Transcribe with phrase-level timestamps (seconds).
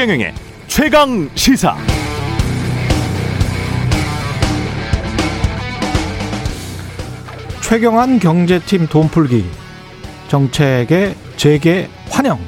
[0.00, 0.34] 최경영의
[0.66, 1.76] 최강 시사.
[7.60, 9.44] 최경환 경제팀 돈풀기
[10.28, 12.38] 정책의 재개 환영.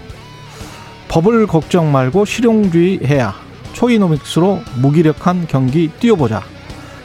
[1.08, 3.34] 법을 걱정 말고 실용주의 해야
[3.74, 6.42] 초이노믹스로 무기력한 경기 뛰어보자.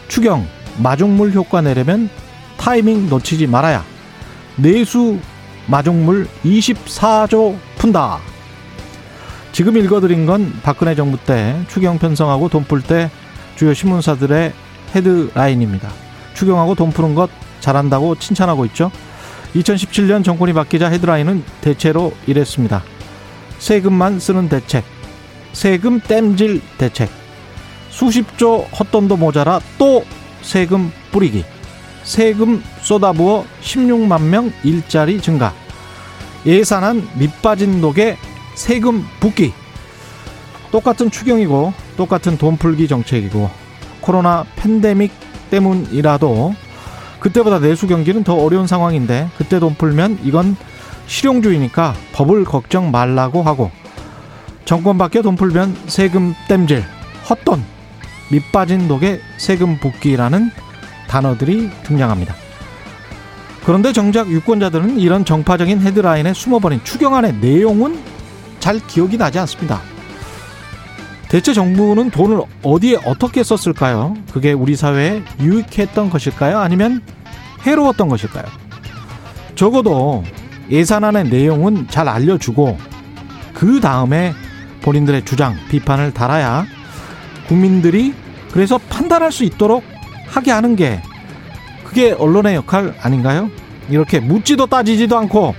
[0.07, 0.47] 추경
[0.81, 2.09] 마중물 효과 내려면
[2.55, 3.83] 타이밍 놓치지 말아야.
[4.55, 5.19] 내수
[5.65, 8.36] 마중물 24조 푼다.
[9.51, 13.09] 지금 읽어드린 건 박근혜 정부 때 추경 편성하고 돈 풀 때
[13.55, 14.53] 주요 신문사들의
[14.95, 15.89] 헤드라인입니다.
[16.35, 17.29] 추경하고 돈 푸는 것
[17.59, 18.91] 잘한다고 칭찬하고 있죠.
[19.55, 22.83] 2017년 정권이 바뀌자 헤드라인은 대체로 이랬습니다.
[23.57, 24.83] 세금만 쓰는 대책,
[25.53, 27.09] 세금 땜질 대책,
[27.89, 30.03] 수십조 헛돈도 모자라 또
[30.43, 31.43] 세금 뿌리기,
[32.03, 35.51] 세금 쏟아부어 16만 명 일자리 증가,
[36.45, 38.17] 예산안 밑빠진 독에
[38.57, 39.53] 세금 붓기.
[40.71, 43.49] 똑같은 추경이고 똑같은 돈 풀기 정책이고
[44.01, 45.13] 코로나 팬데믹
[45.51, 46.55] 때문이라도
[47.19, 50.57] 그때보다 내수 경기는 더 어려운 상황인데 그때 돈 풀면 이건
[51.05, 53.71] 실용주의니까 법을 걱정 말라고 하고
[54.65, 56.83] 정권 바뀌어 돈 풀면 세금 땜질,
[57.29, 57.63] 헛돈,
[58.31, 60.49] 밑빠진 독에 세금 붓기라는
[61.07, 62.35] 단어들이 등장합니다.
[63.65, 68.16] 그런데 정작 유권자들은 이런 정파적인 헤드라인에 숨어버린 추경안의 내용은
[68.59, 69.81] 잘 기억이 나지 않습니다.
[71.29, 74.15] 대체 정부는 돈을 어디에 어떻게 썼을까요?
[74.31, 76.59] 그게 우리 사회에 유익했던 것일까요?
[76.59, 77.01] 아니면
[77.65, 78.45] 해로웠던 것일까요?
[79.55, 80.23] 적어도
[80.69, 82.77] 예산안의 내용은 잘 알려주고
[83.53, 84.33] 그 다음에
[84.81, 86.65] 본인들의 주장, 비판을 달아야
[87.47, 88.13] 국민들이
[88.51, 89.83] 그래서 판단할 수 있도록
[90.27, 91.01] 하게 하는 게
[91.83, 93.49] 그게 언론의 역할 아닌가요?
[93.89, 95.55] 이렇게 묻지도 따지지도 않고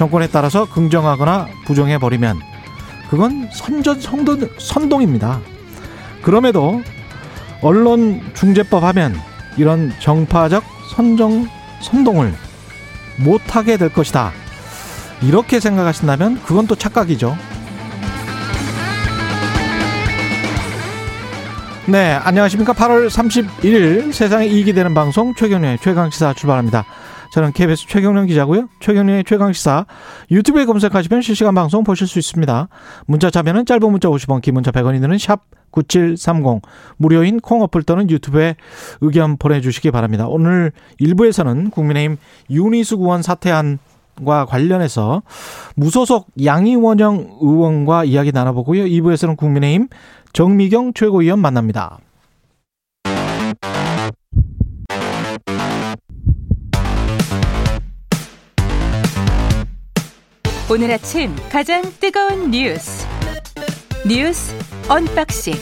[0.00, 2.40] 정권에 따라서 긍정하거나 부정해버리면
[3.10, 5.42] 그건 선전 선동, 선동입니다.
[6.22, 6.82] 그럼에도
[7.60, 9.14] 언론 중재법 하면
[9.58, 10.64] 이런 정파적
[10.94, 11.46] 선정
[11.82, 12.32] 선동을
[13.18, 14.32] 못하게 될 것이다.
[15.20, 17.36] 이렇게 생각하신다면 그건 또 착각이죠.
[21.84, 22.72] 네, 안녕하십니까.
[22.72, 26.86] 8월 31일 세상에 이익이 되는 방송 최경련의 최강시사 출발합니다.
[27.30, 28.68] 저는 KBS 최경련 기자고요.
[28.80, 29.86] 최경련의 최강시사
[30.30, 32.68] 유튜브에 검색하시면 실시간 방송 보실 수 있습니다.
[33.06, 36.62] 문자 참여는 짧은 문자 50원, 긴 문자 100원이 드는 샵 9730
[36.96, 38.56] 무료인 콩 어플 또는 유튜브에
[39.00, 40.26] 의견 보내주시기 바랍니다.
[40.26, 42.16] 오늘 1부에서는 국민의힘
[42.50, 45.22] 윤희수 의원 사퇴안과 관련해서
[45.76, 48.84] 무소속 양이원영 의원과 이야기 나눠보고요.
[48.84, 49.88] 2부에서는 국민의힘
[50.32, 51.98] 정미경 최고위원 만납니다.
[60.72, 63.04] 오늘 아침 가장 뜨거운 뉴스
[64.06, 64.54] 뉴스
[64.88, 65.54] unboxing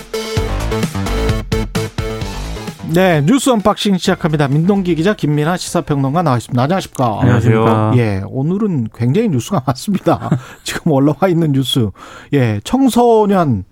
[2.93, 4.49] 네, 뉴스 unboxing 시작합니다.
[4.49, 6.63] 민동기 기자 김민아 시사평론가 나와 있습니다.
[6.63, 7.21] 안녕하십니까?
[7.23, 7.93] 안녕하세요.
[7.97, 10.29] 예, 오늘은 굉장히 뉴스가 많습니다.
[10.63, 11.89] 지금 올라와 있는 뉴스.
[12.35, 13.65] 예, 청소년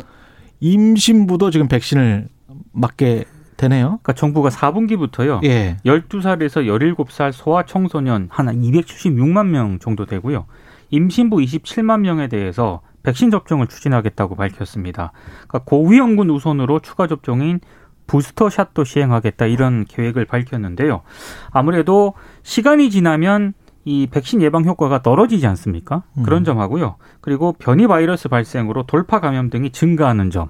[0.61, 2.29] 임신부도 지금 백신을
[2.73, 3.25] 맞게
[3.59, 3.99] 되네요.
[4.03, 5.45] 그러니까 정부가 4분기부터요.
[5.45, 5.77] 예.
[5.85, 10.47] 12살에서 17살 소아 청소년 한 276만 명 정도 되고요.
[10.91, 15.13] 임신부 27만 명에 대해서 백신 접종을 추진하겠다고 밝혔습니다.
[15.47, 17.61] 그러니까 고위험군 우선으로 추가 접종인
[18.07, 21.03] 부스터샷도 시행하겠다 이런 계획을 밝혔는데요.
[21.51, 23.55] 아무래도 시간이 지나면
[23.85, 26.03] 이 백신 예방 효과가 떨어지지 않습니까?
[26.25, 26.45] 그런 음.
[26.45, 26.97] 점하고요.
[27.21, 30.49] 그리고 변이 바이러스 발생으로 돌파 감염 등이 증가하는 점.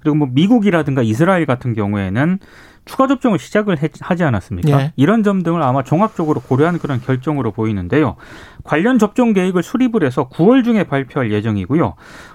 [0.00, 2.38] 그리고 뭐 미국이라든가 이스라엘 같은 경우에는
[2.86, 4.80] 추가 접종을 시작을 하지 않았습니까?
[4.80, 4.92] 예.
[4.96, 8.16] 이런 점 등을 아마 종합적으로 고려한 그런 결정으로 보이는데요.
[8.64, 11.94] 관련 접종 계획을 수립을 해서 9월 중에 발표할 예정이고요.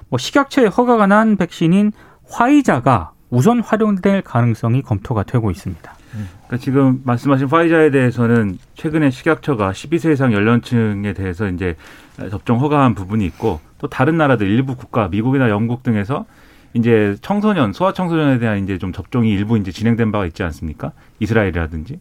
[0.09, 1.93] 뭐 식약처에 허가가 난 백신인
[2.29, 5.93] 화이자가 우선 활용될 가능성이 검토가 되고 있습니다.
[6.11, 11.77] 그러니까 지금 말씀하신 화이자에 대해서는 최근에 식약처가 12세 이상 연령층에 대해서 이제
[12.29, 16.25] 접종 허가한 부분이 있고 또 다른 나라들 일부 국가 미국이나 영국 등에서
[16.73, 20.93] 이제 청소년 소아 청소년에 대한 이제 좀 접종이 일부 이제 진행된 바가 있지 않습니까?
[21.19, 21.99] 이스라엘이라든지.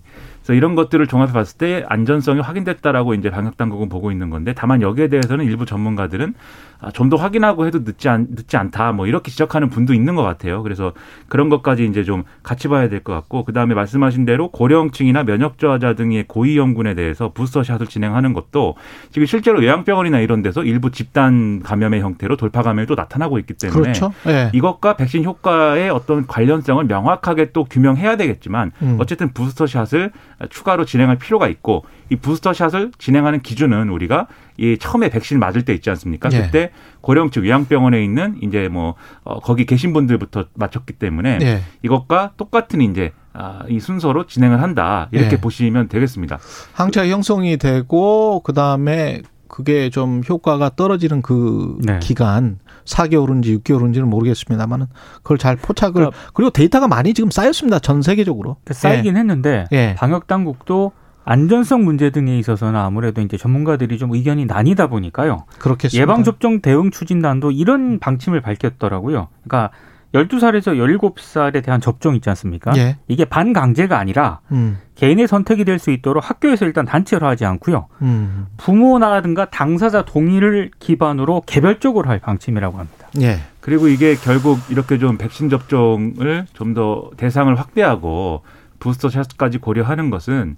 [0.50, 4.82] 그래서 이런 것들을 종합해 봤을 때 안전성이 확인됐다라고 이제 방역 당국은 보고 있는 건데 다만
[4.82, 6.35] 여기에 대해서는 일부 전문가들은
[6.82, 10.23] 아, 좀 더 확인하고 해도 늦지 않 늦지 않다 뭐 이렇게 지적하는 분도 있는 것
[10.23, 10.62] 같아요.
[10.62, 10.93] 그래서
[11.29, 15.58] 그런 것까지 이제 좀 같이 봐야 될 것 같고 그 다음에 말씀하신 대로 고령층이나 면역
[15.58, 18.76] 저하자 등의 고위험군에 대해서 부스터샷을 진행하는 것도
[19.11, 23.81] 지금 실제로 요양병원이나 이런 데서 일부 집단 감염의 형태로 돌파 감염이 또 나타나고 있기 때문에
[23.82, 24.12] 그렇죠.
[24.29, 24.50] 예.
[24.55, 28.96] 이것과 백신 효과의 어떤 관련성을 명확하게 또 규명해야 되겠지만 음.
[29.00, 30.12] 어쨌든 부스터샷을
[30.48, 34.26] 추가로 진행할 필요가 있고 이 부스터샷을 진행하는 기준은 우리가
[34.56, 36.31] 이 처음에 백신 맞을 때 있지 않습니까?
[36.32, 36.42] 예.
[36.42, 36.70] 그때
[37.00, 38.94] 고령 측 요양병원에 있는 이제 뭐
[39.25, 41.60] 어, 거기 계신 분들부터 맞췄기 때문에 예.
[41.82, 45.40] 이것과 똑같은 이제 아, 이 순서로 진행을 한다 이렇게 예.
[45.40, 46.38] 보시면 되겠습니다.
[46.72, 51.99] 항체가 형성이 되고 그 다음에 그게 좀 효과가 떨어지는 그 네.
[52.00, 54.87] 기간 4개월인지 6개월인지는 모르겠습니다만은
[55.23, 57.79] 그걸 잘 포착을 그러니까 그리고 데이터가 많이 지금 쌓였습니다.
[57.81, 58.56] 전 세계적으로.
[58.64, 59.94] 그 쌓이긴 했는데 예.
[59.99, 60.93] 방역 당국도
[61.25, 65.44] 안전성 문제 등에 있어서는 아무래도 이제 전문가들이 좀 의견이 나뉘다 보니까요.
[65.53, 66.03] 예, 그렇겠습니다.
[66.03, 69.29] 예방 접종 대응 추진단도 이런 방침을 밝혔더라고요.
[69.44, 69.70] 그러니까
[70.14, 72.72] 12살에서 17살에 대한 접종 있지 않습니까?
[72.76, 72.96] 예.
[73.06, 74.78] 이게 반강제가 아니라 음.
[74.96, 77.86] 개인의 선택이 될 수 있도록 학교에서 일단 단체로 하지 않고요.
[78.02, 78.46] 음.
[78.56, 83.06] 부모나든가 당사자 동의를 기반으로 개별적으로 할 방침이라고 합니다.
[83.20, 83.38] 예.
[83.60, 88.42] 그리고 이게 결국 이렇게 좀 백신 접종을 좀 더 대상을 확대하고
[88.78, 90.56] 부스터샷까지 고려하는 것은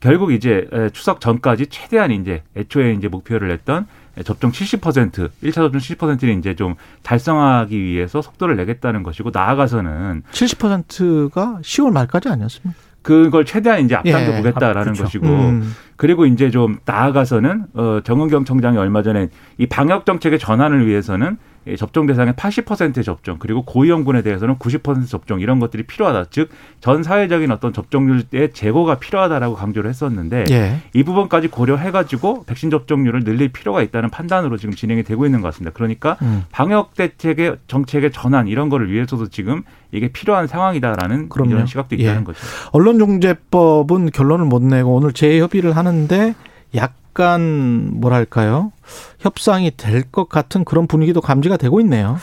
[0.00, 3.86] 결국 이제 에, 추석 전까지 최대한 이제 애초에 이제 목표를 냈던
[4.22, 11.92] 접종 70%, 1차 접종 70%를 이제 좀 달성하기 위해서 속도를 내겠다는 것이고 나아가서는 70%가 10월
[11.92, 12.84] 말까지 아니었습니까?
[13.04, 14.36] 그걸 최대한 이제 앞당겨 예.
[14.38, 15.02] 보겠다라는 아, 그렇죠.
[15.04, 15.74] 것이고 음.
[15.96, 19.28] 그리고 이제 좀 나아가서는 어 정은경 청장이 얼마 전에
[19.58, 25.40] 이 방역 정책의 전환을 위해서는 이 접종 대상의 80%의 접종 그리고 고위험군에 대해서는 90% 접종
[25.40, 26.30] 이런 것들이 필요하다.
[26.30, 26.50] 즉
[26.84, 30.80] 전 사회적인 어떤 접종률의 제고가 필요하다라고 강조를 했었는데 예.
[30.92, 35.72] 이 부분까지 고려해가지고 백신 접종률을 늘릴 필요가 있다는 판단으로 지금 진행이 되고 있는 것 같습니다.
[35.72, 36.44] 그러니까 음.
[36.52, 39.62] 방역 대책의 정책의 전환 이런 거를 위해서도 지금
[39.92, 41.52] 이게 필요한 상황이다라는 그럼요.
[41.52, 42.24] 이런 시각도 있다는 예.
[42.24, 42.38] 거죠.
[42.72, 46.34] 언론중재법은 결론을 못 내고 오늘 재협의를 하는데
[46.76, 48.72] 약 간 뭐랄까요
[49.20, 52.18] 협상이 될 것 같은 그런 분위기도 감지가 되고 있네요.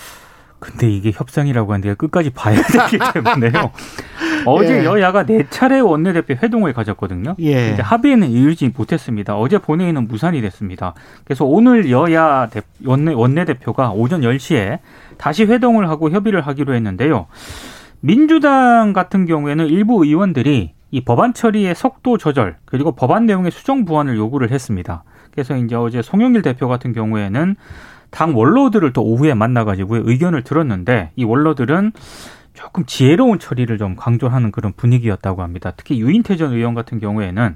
[0.60, 3.72] 근데 이게 협상이라고 하는데 끝까지 봐야 되기 때문에요.
[4.46, 4.86] 어제 예.
[4.86, 7.36] 여야가 네 차례 원내대표 회동을 가졌거든요.
[7.40, 7.72] 예.
[7.74, 9.36] 이제 합의에는 이르지 못했습니다.
[9.38, 10.94] 어제 본회의는 무산이 됐습니다.
[11.24, 14.80] 그래서 오늘 여야 대- 원내, 원내대표가 오전 10시에
[15.18, 17.26] 다시 회동을 하고 협의를 하기로 했는데요.
[18.00, 24.18] 민주당 같은 경우에는 일부 의원들이 이 법안 처리의 속도 조절 그리고 법안 내용의 수정 부안을
[24.18, 25.04] 요구를 했습니다.
[25.32, 27.56] 그래서 이제 어제 송영길 대표 같은 경우에는
[28.10, 31.94] 당 원로들을 또 오후에 만나가지고 의견을 들었는데 이 원로들은
[32.54, 35.72] 조금 지혜로운 처리를 좀 강조하는 그런 분위기였다고 합니다.
[35.76, 37.56] 특히 유인태 전 의원 같은 경우에는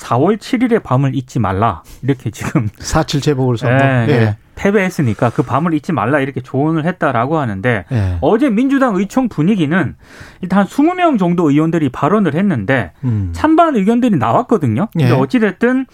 [0.00, 3.84] 4월 7일의 밤을 잊지 말라 이렇게 지금 4.7 재보궐선거.
[3.84, 4.12] 예, 예.
[4.12, 4.36] 예.
[4.54, 8.18] 패배했으니까 그 밤을 잊지 말라 이렇게 조언을 했다라고 하는데 예.
[8.20, 9.94] 어제 민주당 의총 분위기는
[10.42, 13.30] 일단 한 20명 정도 의원들이 발언을 했는데 음.
[13.32, 14.88] 찬반 의견들이 나왔거든요.
[14.92, 15.12] 근데 예.
[15.12, 15.86] 어찌 됐든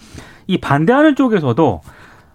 [0.47, 1.81] 이 반대하는 쪽에서도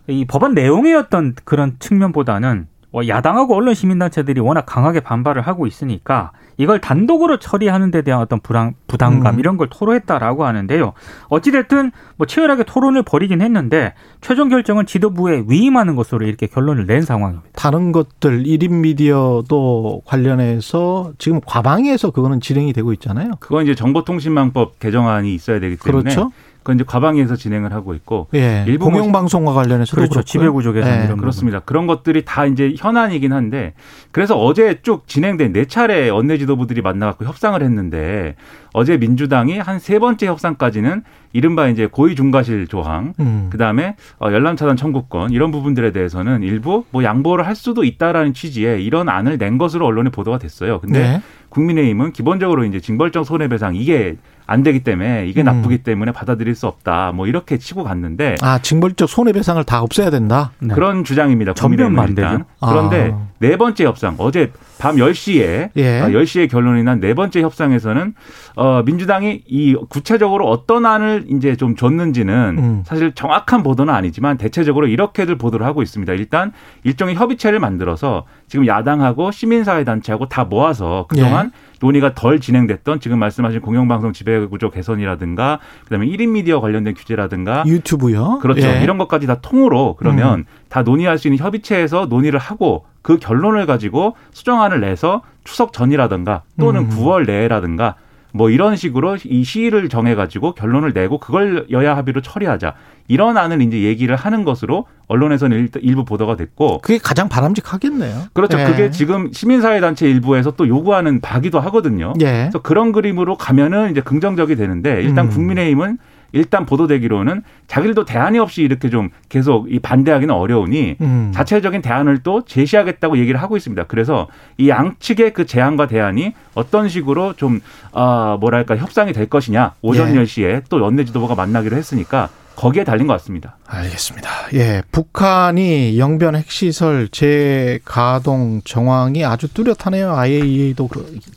[0.09, 0.55] 이 법안
[0.97, 2.72] 어떤 그런 측면보다는 어,
[3.09, 8.75] 야당하고 언론 시민단체들이 워낙 강하게 반발을 하고 있으니까 이걸 단독으로 처리하는 데 대한 어떤 불안,
[8.87, 9.41] 부담감 음.
[9.41, 10.93] 이런 걸 토로했다라고 하는데요.
[11.29, 17.49] 어찌됐든 뭐 치열하게 토론을 벌이긴 했는데 최종 결정은 지도부에 위임하는 것으로 이렇게 결론을 낸 상황입니다.
[17.55, 23.33] 다른 것들 1인 미디어도 관련해서 지금 과방위에서 그거는 진행이 되고 있잖아요.
[23.41, 26.31] 그건 이제 정보통신망법 개정안이 있어야 되기 때문에 그렇죠.
[26.63, 28.65] 그건 이제 과방위에서 진행을 하고 있고 예.
[28.67, 30.13] 일부 공영 방송과 관련해서도 그렇죠.
[30.15, 30.25] 그렇고요.
[30.25, 31.05] 지배구조 개선 예.
[31.05, 31.19] 이런.
[31.19, 31.61] 그렇습니다.
[31.61, 33.75] 그런 것들이 다 이제 현안이긴 한데
[34.11, 38.37] 그래서 어제 쭉 진행된 네 차례 원내 지도부들이 만나갖고 협상을 했는데
[38.73, 43.49] 어제 민주당이 한 세 번째 협상까지는 이른바 이제 고의 중과실 조항 음.
[43.51, 48.33] 그 다음에 어, 열람 차단 청구권 이런 부분들에 대해서는 일부 뭐 양보를 할 수도 있다라는
[48.33, 50.79] 취지의 이런 안을 낸 것으로 언론에 보도가 됐어요.
[50.81, 51.23] 근데 네.
[51.49, 54.17] 국민의힘은 기본적으로 이제 징벌적 손해배상 이게
[54.53, 55.47] 안 되기 때문에 이게 음.
[55.47, 57.13] 나쁘기 때문에 받아들일 수 없다.
[57.13, 60.53] 뭐 이렇게 치고 갔는데 아, 징벌적 손해배상을 다 없애야 된다.
[60.61, 60.75] 네.
[60.75, 61.55] 그런 주장입니다.
[61.55, 61.95] 전면.
[61.95, 62.45] 반대죠.
[62.61, 63.27] 그런데 아.
[63.39, 66.01] 네 번째 협상 어제 밤 10시에 예.
[66.01, 68.15] 아, 10시에 결론이 난 네 번째 협상에서는
[68.55, 72.83] 어 민주당이 이 구체적으로 어떤 안을 이제 좀 줬는지는 음.
[72.87, 76.13] 사실 정확한 보도는 아니지만 대체적으로 이렇게들 보도를 하고 있습니다.
[76.13, 76.53] 일단
[76.85, 81.72] 일종의 협의체를 만들어서 지금 야당하고 시민사회 단체하고 다 모아서 그동안 예.
[81.83, 88.39] 논의가 덜 진행됐던 지금 말씀하신 공영방송 지배구조 개선이라든가 그다음에 1인 미디어 관련된 규제라든가 유튜브요.
[88.41, 88.67] 그렇죠.
[88.67, 88.83] 예.
[88.83, 90.45] 이런 것까지 다 통으로 그러면 음.
[90.69, 96.83] 다 논의할 수 있는 협의체에서 논의를 하고 그 결론을 가지고 수정안을 내서 추석 전이라든가 또는
[96.83, 96.91] 음.
[96.91, 97.97] 9월 내라든가
[98.33, 102.75] 뭐 이런 식으로 이 시일을 정해가지고 결론을 내고 그걸 여야 합의로 처리하자
[103.09, 108.25] 이런 안을 이제 얘기를 하는 것으로 언론에서는 일- 일부 보도가 됐고 그게 가장 바람직하겠네요.
[108.33, 108.59] 그렇죠.
[108.59, 108.65] 예.
[108.65, 112.15] 그게 지금 시민사회단체 일부에서 또 요구하는 바기도 하거든요.
[112.23, 112.25] 예.
[112.51, 115.31] 그래서 그런 그림으로 가면은 이제 긍정적이 되는데 일단 음.
[115.31, 115.99] 국민의힘은
[116.33, 121.33] 일단 보도되기로는 자기들도 대안이 없이 이렇게 좀 계속 이 반대하기는 어려우니 음.
[121.35, 123.85] 자체적인 대안을 또 제시하겠다고 얘기를 하고 있습니다.
[123.85, 127.61] 그래서 이 양측의 그 제안과 대안이 어떤 식으로 좀,
[127.93, 129.75] 아, 뭐랄까, 협상이 될 것이냐.
[129.83, 130.23] 오전 예.
[130.23, 133.57] 10시에 또 연내 지도부가 만나기로 했으니까 거기에 달린 것 같습니다.
[133.67, 134.29] 알겠습니다.
[134.55, 140.13] 예, 북한이 영변 핵시설 재가동 정황이 아주 뚜렷하네요.
[140.13, 140.89] IAEA도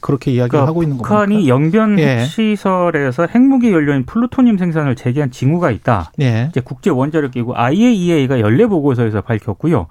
[0.02, 1.26] 그렇게 이야기를 그러니까 하고 있는 겁니까?
[1.26, 2.18] 북한이 영변 예.
[2.20, 6.12] 핵시설에서 핵무기 연료인 플루토늄 생산을 재개한 징후가 있다.
[6.22, 6.48] 예.
[6.50, 9.88] 이제 국제 원자력 기구 IAEA가 연례 보고서에서 밝혔고요.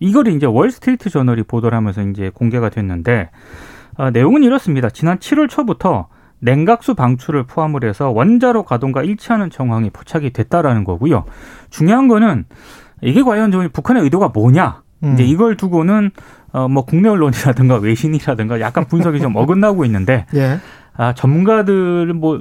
[0.00, 3.30] 이걸 이제 월스트리트 저널이 보도를 하면서 이제 공개가 됐는데
[3.96, 4.88] 어, 내용은 이렇습니다.
[4.90, 6.08] 지난 7월 초부터
[6.40, 11.24] 냉각수 방출을 포함을 해서 원자로 가동과 일치하는 정황이 포착이 됐다라는 거고요.
[11.70, 12.44] 중요한 거는
[13.02, 14.82] 이게 과연 좀 북한의 의도가 뭐냐?
[15.04, 15.14] 음.
[15.14, 16.10] 이제 이걸 두고는
[16.52, 20.58] 어뭐 국내 언론이라든가 외신이라든가 약간 분석이 좀 어긋나고 있는데 예.
[20.96, 22.40] 아 전문가들 뭐뭐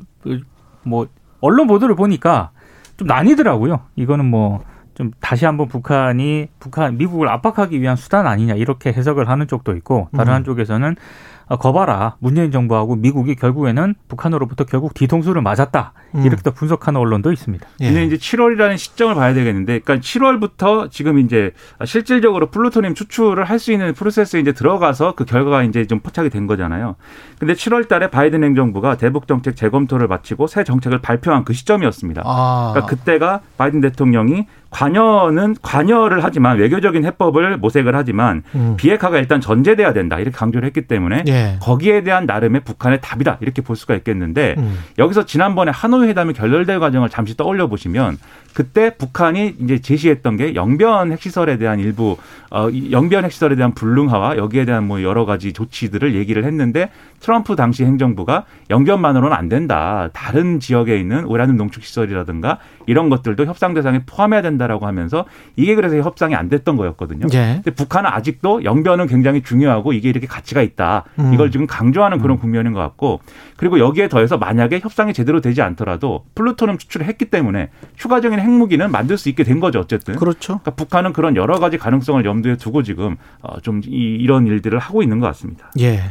[0.83, 1.07] 뭐
[1.41, 2.51] 언론 보도를 보니까
[2.97, 3.81] 좀 나뉘더라고요.
[3.95, 4.63] 이거는 뭐
[4.97, 10.09] 좀 다시 한번 북한이 북한 미국을 압박하기 위한 수단 아니냐 이렇게 해석을 하는 쪽도 있고
[10.11, 10.35] 다른 음.
[10.37, 16.21] 한쪽에서는 아, 거봐라 문재인 정부하고 미국이 결국에는 북한으로부터 결국 뒤통수를 맞았다 음.
[16.25, 17.67] 이렇게 또 분석하는 언론도 있습니다.
[17.81, 17.85] 예.
[17.85, 21.51] 근데 이제 7월이라는 시점을 봐야 되겠는데, 그러니까 7월부터 지금 이제
[21.85, 26.45] 실질적으로 플루토늄 추출을 할 수 있는 프로세스에 이제 들어가서 그 결과가 이제 좀 포착이 된
[26.45, 26.95] 거잖아요.
[27.39, 32.21] 근데 7월달에 바이든 행정부가 대북 정책 재검토를 마치고 새 정책을 발표한 그 시점이었습니다.
[32.23, 32.71] 아.
[32.73, 38.75] 그러니까 그때가 바이든 대통령이 관여는 관여를 하지만 외교적인 해법을 모색을 하지만 음.
[38.77, 41.57] 비핵화가 일단 전제돼야 된다 이렇게 강조를 했기 때문에 예.
[41.61, 44.79] 거기에 대한 나름의 북한의 답이다 이렇게 볼 수가 있겠는데 음.
[44.97, 48.17] 여기서 지난번에 하노이 회담이 결렬될 과정을 잠시 떠올려 보시면
[48.57, 52.17] 그때 북한이 이제 제시했던 게 영변 핵시설에 대한 일부
[52.49, 57.85] 어 영변 핵시설에 대한 불능화와 여기에 대한 뭐 여러 가지 조치들을 얘기를 했는데 트럼프 당시
[57.85, 60.09] 행정부가 영변만으로는 안 된다.
[60.11, 65.97] 다른 지역에 있는 우라늄 농축 시설이라든가 이런 것들도 협상 대상에 포함해야 된다라고 하면서 이게 그래서
[65.97, 67.27] 협상이 안 됐던 거였거든요.
[67.33, 67.61] 예.
[67.63, 71.03] 근데 북한은 아직도 영변은 굉장히 중요하고 이게 이렇게 가치가 있다.
[71.19, 71.31] 음.
[71.31, 72.39] 이걸 지금 강조하는 그런 음.
[72.39, 73.19] 국면인 것 같고
[73.55, 79.17] 그리고 여기에 더해서 만약에 협상이 제대로 되지 않더라도 플루토늄 추출을 했기 때문에 추가적인 핵무기는 만들
[79.17, 80.15] 수 있게 된 거죠 어쨌든.
[80.15, 80.59] 그렇죠.
[80.59, 85.19] 그러니까 북한은 그런 여러 가지 가능성을 염두에 두고 지금 어, 좀 이런 일들을 하고 있는
[85.19, 85.71] 것 같습니다.
[85.79, 86.01] 예.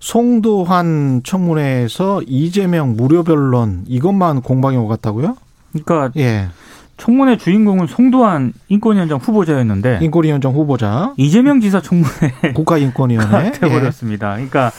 [0.00, 5.36] 송도한 청문회에서 이재명 무료 변론 이것만 공방이 오갔다고요?
[5.72, 6.48] 그러니까 예.
[6.96, 14.32] 청문회 주인공은 송도한 인권위원장 후보자였는데 인권위원장 후보자 이재명 지사 청문회 국가인권위원회 돼버렸습니다.
[14.32, 14.46] 예.
[14.46, 14.72] 그러니까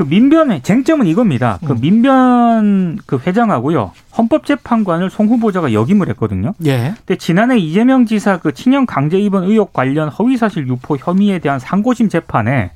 [0.00, 1.58] 그 민변의 쟁점은 이겁니다.
[1.62, 1.80] 그 음.
[1.82, 3.92] 민변 그 회장하고요.
[4.16, 6.54] 헌법재판관을 송 후보자가 역임을 했거든요.
[6.64, 6.94] 예.
[7.04, 11.58] 근데 지난해 이재명 지사 그 친형 강제 입원 의혹 관련 허위 사실 유포 혐의에 대한
[11.58, 12.70] 상고심 재판에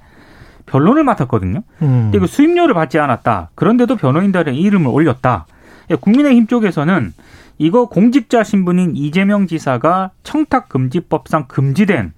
[0.66, 1.62] 변론을 맡았거든요.
[1.80, 2.10] 음.
[2.12, 3.52] 근데 그 수임료를 받지 않았다.
[3.54, 5.46] 그런데도 변호인단에 이름을 올렸다.
[5.90, 7.14] 예, 국민의힘 쪽에서는
[7.56, 12.12] 이거 공직자 신분인 이재명 지사가 청탁 금지법상 금지된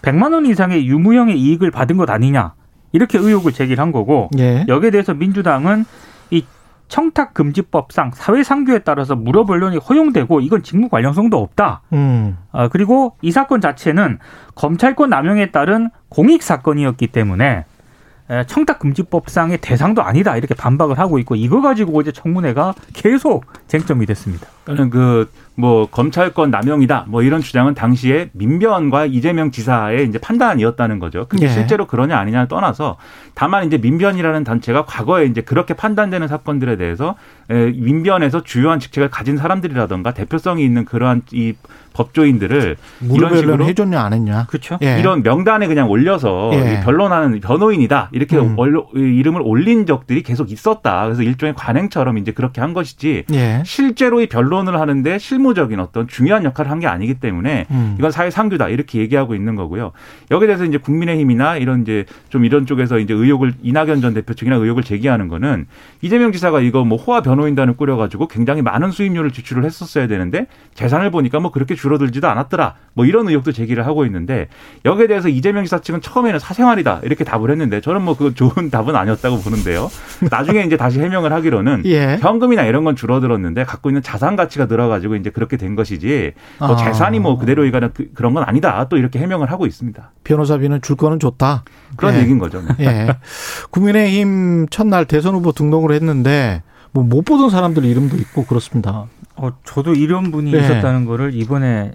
[0.00, 2.54] 100만 원 이상의 유무형의 이익을 받은 것 아니냐.
[2.96, 4.64] 이렇게 의혹을 제기를 한 거고 예.
[4.66, 5.84] 여기에 대해서 민주당은
[6.30, 6.44] 이
[6.88, 11.82] 청탁 금지법상 사회 상규에 따라서 무료 변론이 허용되고 이건 직무 관련성도 없다.
[11.92, 12.38] 음.
[12.52, 14.18] 아, 그리고 이 사건 자체는
[14.54, 17.64] 검찰권 남용에 따른 공익 사건이었기 때문에
[18.46, 24.48] 청탁금지법상의 대상도 아니다 이렇게 반박을 하고 있고 이거 가지고 이제 청문회가 계속 쟁점이 됐습니다.
[24.66, 31.26] 저는 그뭐 검찰권 남용이다 뭐 이런 주장은 당시에 민변과 이재명 지사의 이제 판단이었다는 거죠.
[31.28, 31.52] 그게 네.
[31.52, 32.96] 실제로 그러냐 아니냐를 떠나서
[33.34, 37.14] 다만 이제 민변이라는 단체가 과거에 이제 그렇게 판단되는 사건들에 대해서
[37.48, 41.54] 민변에서 주요한 직책을 가진 사람들이라던가 대표성이 있는 그러한 이
[41.92, 42.76] 법조인들을
[43.10, 44.46] 이런 식으로 해줬냐 안 했냐.
[44.46, 44.78] 그렇죠.
[44.82, 44.98] 예.
[44.98, 46.80] 이런 명단에 그냥 올려서 예.
[46.84, 48.56] 변론하는 변호인이다 이렇게 음.
[48.94, 51.04] 이름을 올린 적들이 계속 있었다.
[51.04, 53.62] 그래서 일종의 관행처럼 이제 그렇게 한 것이지 예.
[53.64, 57.96] 실제로 이 변론 을 하는데 실무적인 어떤 중요한 역할을 한 게 아니기 때문에 음.
[57.98, 59.92] 이건 사회 상규다 이렇게 얘기하고 있는 거고요.
[60.30, 64.56] 여기에 대해서 이제 국민의힘이나 이런 이제 좀 이런 쪽에서 이제 의혹을 이낙연 전 대표 측이나
[64.56, 65.66] 의혹을 제기하는 거는
[66.02, 71.40] 이재명 지사가 이거 뭐 호화 변호인단을 꾸려가지고 굉장히 많은 수임료를 지출을 했었어야 되는데 재산을 보니까
[71.40, 72.74] 뭐 그렇게 줄어들지도 않았더라.
[72.94, 74.48] 뭐 이런 의혹도 제기를 하고 있는데
[74.84, 78.96] 여기에 대해서 이재명 지사 측은 처음에는 사생활이다 이렇게 답을 했는데 저는 뭐 그 좋은 답은
[78.96, 79.90] 아니었다고 보는데요.
[80.30, 82.16] 나중에 이제 다시 해명을 하기로는 예.
[82.20, 86.72] 현금이나 이런 건 줄어들었는데 갖고 있는 자산 가 치가 늘어가지고 이제 그렇게 된 것이지 뭐
[86.72, 86.76] 아.
[86.76, 88.86] 재산이 뭐 그대로 이가는 그, 그런 건 아니다.
[88.88, 90.12] 또 이렇게 해명을 하고 있습니다.
[90.24, 91.64] 변호사비는 줄 거는 좋다.
[91.96, 92.20] 그런 예.
[92.20, 92.60] 얘기인 거죠.
[92.60, 92.70] 뭐.
[92.80, 93.08] 예.
[93.70, 96.62] 국민의힘 첫날 대선 후보 등록을 했는데
[96.92, 99.06] 뭐 못 보던 사람들 이름도 있고 그렇습니다.
[99.36, 100.58] 어, 저도 이런 분이 네.
[100.58, 101.92] 있었다는 거를 이번에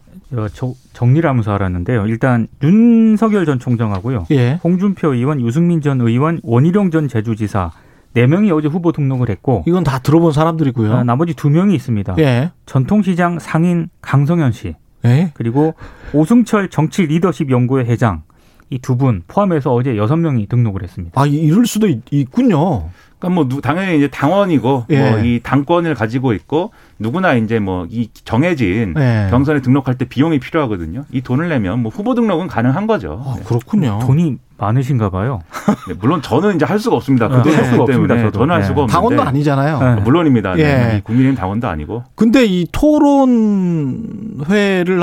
[0.54, 2.06] 저, 정리를 하면서 알았는데요.
[2.08, 4.28] 일단 윤석열 전 총장하고요.
[4.32, 4.60] 예.
[4.64, 7.72] 홍준표 의원, 유승민 전 의원, 원희룡 전 제주지사
[8.14, 10.94] 네 명이 어제 후보 등록을 했고 이건 다 들어본 사람들이고요.
[10.94, 12.16] 아, 나머지 두 명이 있습니다.
[12.20, 12.52] 예.
[12.66, 14.76] 전통시장 상인 강성현 씨
[15.06, 15.32] 예.
[15.34, 15.74] 그리고
[16.14, 18.24] 오승철 정치 리더십 연구회 회장
[18.70, 21.20] 이 두 분 포함해서 어제 여섯 명이 등록을 했습니다.
[21.20, 22.90] 아, 이럴 수도 있, 있군요.
[23.20, 25.12] 그러니까 뭐 누- 당연히 이제 당원이고 예.
[25.12, 29.28] 뭐이 당권을 가지고 있고 누구나 이제 뭐 이 정해진 예.
[29.30, 31.04] 경선에 등록할 때 비용이 필요하거든요.
[31.12, 33.22] 이 돈을 내면 뭐 후보 등록은 가능한 거죠.
[33.26, 34.00] 아, 그렇군요.
[34.04, 35.42] 돈이 많으신가 봐요.
[35.90, 37.28] 네, 물론 저는 이제 할 수가 없습니다.
[37.28, 38.40] 그 네, 할 수가 때문에 없습니다, 저도.
[38.40, 38.68] 저는 할 네.
[38.68, 39.80] 수가 없는데 당원도 아니잖아요.
[39.80, 39.96] 네.
[40.02, 40.54] 물론입니다.
[40.56, 40.62] 네.
[40.94, 40.98] 예.
[40.98, 44.54] 이 국민의힘 당원도 아니고 근데 이 토론회를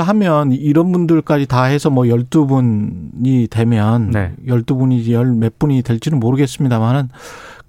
[0.01, 4.31] 하면 이런 분들까지 다 해서 뭐 12분이 되면 네.
[4.47, 7.09] 12분이지 열몇 분이 될지는 모르겠습니다만은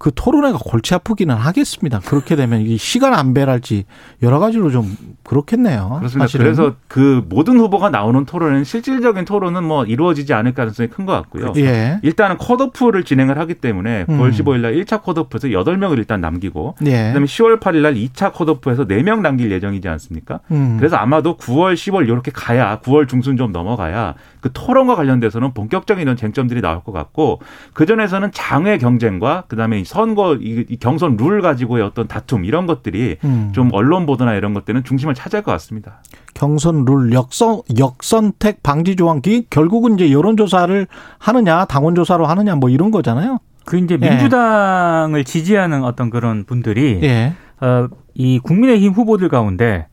[0.01, 1.99] 그 토론회가 골치 아프기는 하겠습니다.
[1.99, 3.83] 그렇게 되면 이게 시간 안배랄지
[4.23, 5.97] 여러 가지로 좀 그렇겠네요.
[5.99, 6.25] 그렇습니다.
[6.25, 6.43] 사실은.
[6.45, 11.53] 그래서 그 모든 후보가 나오는 토론은 실질적인 토론은 뭐 이루어지지 않을 가능성이 큰 것 같고요.
[11.57, 11.99] 예.
[12.01, 14.17] 일단은 컷오프를 진행을 하기 때문에 음.
[14.19, 17.07] 9월 15일 날 1차 컷오프에서 8명을 일단 남기고 예.
[17.09, 20.39] 그다음에 10월 8일 날 2차 컷오프에서 4명 남길 예정이지 않습니까?
[20.49, 20.77] 음.
[20.79, 26.17] 그래서 아마도 9월, 10월 이렇게 가야 9월 중순 좀 넘어가야 그 토론과 관련돼서는 본격적인 이런
[26.17, 27.39] 쟁점들이 나올 것 같고
[27.73, 32.65] 그 전에서는 장외 경쟁과 그다음에 이 선거 이, 이 경선 룰 가지고의 어떤 다툼 이런
[32.65, 33.51] 것들이 음.
[33.53, 36.01] 좀 언론 보도나 이런 것들은 중심을 차지할 것 같습니다.
[36.33, 40.87] 경선 룰 역선 역선택 방지 조항기 결국은 이제 여론 조사를
[41.19, 43.39] 하느냐 당원 조사로 하느냐 뭐 이런 거잖아요.
[43.65, 44.09] 그 이제 예.
[44.09, 47.33] 민주당을 지지하는 어떤 그런 분들이 예.
[47.59, 49.87] 어, 이 국민의힘 후보들 가운데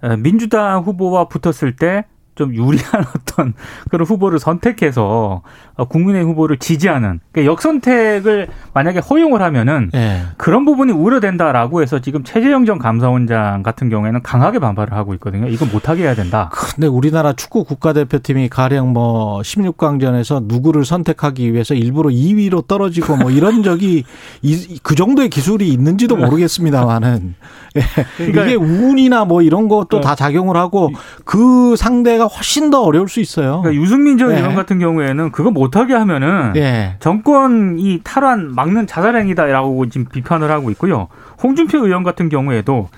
[0.00, 2.04] 어, 민주당 후보와 붙었을 때
[2.40, 3.52] 좀 유리한 어떤
[3.90, 10.22] 그런 후보를 선택해서 어, 국민의힘 후보를 지지하는 그러니까 역선택을 만약에 허용을 하면은 예.
[10.36, 15.48] 그런 부분이 우려된다라고 해서 지금 최재형 전 감사원장 같은 경우에는 강하게 반발을 하고 있거든요.
[15.48, 16.50] 이건 못하게 해야 된다.
[16.52, 23.62] 근데 우리나라 축구 국가대표팀이 가령 뭐 16강전에서 누구를 선택하기 위해서 일부러 2위로 떨어지고 뭐 이런
[23.64, 24.04] 적이
[24.42, 27.34] 이- 그 정도의 기술이 있는지도 모르겠습니다만은
[27.76, 27.82] 예.
[28.16, 30.90] 그러니까- 이게 운이나 뭐 이런 것도 다 작용을 하고
[31.24, 33.60] 그 상대가 훨씬 더 어려울 수 있어요.
[33.62, 34.38] 그러니까 유승민 전 네.
[34.38, 36.96] 의원 같은 경우에는 그거 못 하게 하면은 예.
[37.00, 41.08] 정권 이 탈환 막는 자살행위다라고 지금 비판을 하고 있고요.
[41.42, 42.88] 홍준표 의원 같은 경우에도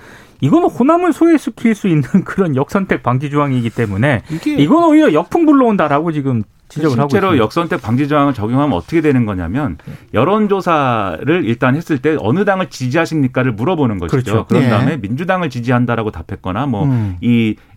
[0.41, 6.43] 이거는 호남을 소외시킬 수 있는 그런 역선택 방지 조항이기 때문에 이건 오히려 역풍 불러온다라고 지금
[6.67, 7.43] 지적을 하고 실제로 있습니다.
[7.43, 9.77] 역선택 방지 조항을 적용하면 어떻게 되는 거냐면
[10.13, 14.31] 여론조사를 일단 했을 때 어느 당을 지지하십니까를 물어보는 것이죠.
[14.31, 14.45] 그렇죠.
[14.47, 14.69] 그런 예.
[14.69, 17.17] 다음에 민주당을 지지한다라고 답했거나 뭐 음.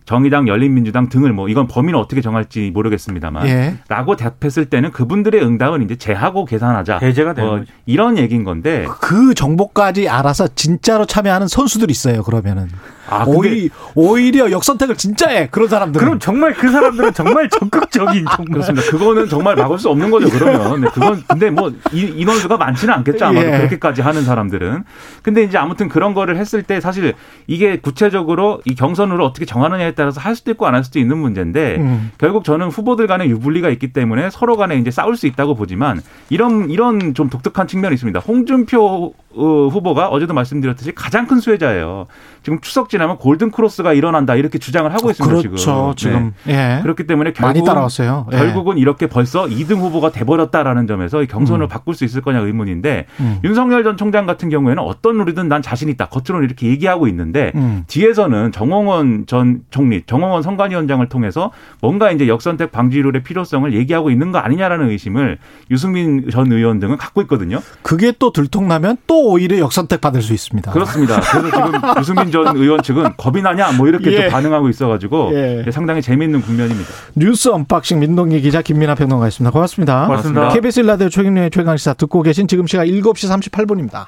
[0.07, 3.75] 이 정의당, 열린민주당 등을 뭐 이건 범위는 어떻게 정할지 모르겠습니다만 예.
[3.89, 6.99] 라고 답했을 때는 그분들의 응답은 이제 제하고 계산하자.
[6.99, 7.71] 배제가 되는 뭐 거죠.
[7.85, 12.23] 이런 얘기인 건데 그 정보까지 알아서 진짜로 참여하는 선수들이 있어요.
[12.23, 12.69] 그러면은
[13.09, 16.05] 아 오히, 오히려 역선택을 진짜 해 그런 사람들은.
[16.05, 18.89] 그럼 정말 그 사람들은 정말 적극적인 정말 그렇습니다.
[18.89, 20.29] 그거는 정말 막을 수 없는 거죠.
[20.29, 23.25] 그러면 근데 그건 근데 뭐 이- 인원수가 많지는 않겠죠.
[23.25, 23.57] 아마도 예.
[23.57, 24.83] 그렇게까지 하는 사람들은.
[25.21, 27.13] 근데 이제 아무튼 그런 거를 했을 때 사실
[27.47, 31.77] 이게 구체적으로 이 경선으로 어떻게 정하느냐에 따라서 할 수도 있고 안 할 수도 있는 문제인데
[31.79, 32.11] 음.
[32.19, 36.69] 결국 저는 후보들 간에 유불리가 있기 때문에 서로 간에 이제 싸울 수 있다고 보지만 이런
[36.69, 38.19] 이런 좀 독특한 측면이 있습니다.
[38.19, 42.07] 홍준표 어, 후보가 어제도 말씀드렸듯이 가장 큰 수혜자예요.
[42.43, 45.35] 지금 추석 지나면 골든 크로스가 일어난다 이렇게 주장을 하고 있습니다.
[45.35, 45.93] 그렇죠.
[45.97, 46.07] 지금.
[46.07, 46.79] 지금 예.
[46.81, 48.27] 그렇기 때문에 많이 결국은 따라왔어요.
[48.31, 48.37] 예.
[48.37, 53.39] 결국은 이렇게 벌써 2등 후보가 돼버렸다라는 점에서 이 경선을 바꿀 수 있을 거냐 의문인데 음.
[53.43, 56.07] 윤석열 전 총장 같은 경우에는 어떤 룰이든 난 자신 있다.
[56.07, 57.83] 겉으로는 이렇게 얘기하고 있는데 음.
[57.87, 64.39] 뒤에서는 정홍원 전 총리, 정홍원 선관위원장을 통해서 뭔가 이제 역선택 방지룰의 필요성을 얘기하고 있는 거
[64.39, 65.37] 아니냐라는 의심을
[65.69, 67.59] 유승민 전 의원 등은 갖고 있거든요.
[67.81, 70.71] 그게 또 들통나면 또 오히려 역선택 받을 수 있습니다.
[70.71, 71.19] 그렇습니다.
[71.19, 74.21] 그래서 지금 유승민 전 의원 측은 겁이 나냐 뭐 이렇게 예.
[74.23, 75.71] 좀 반응하고 있어가지고 예.
[75.71, 76.89] 상당히 재미있는 국면입니다.
[77.15, 79.51] 뉴스 unboxing 민동기 기자 김민아 평론가였습니다.
[79.51, 80.05] 고맙습니다.
[80.07, 80.49] 고맙습니다.
[80.49, 84.07] KBS 1라디오 최경영의 최강시사 듣고 계신 지금 시각 7시 38분입니다.